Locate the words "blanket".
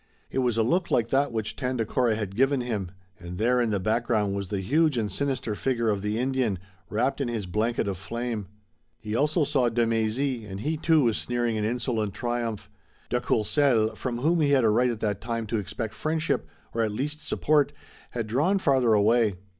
7.45-7.87